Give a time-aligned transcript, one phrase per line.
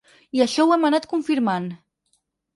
[0.37, 1.69] I això ho hem anat confirmant.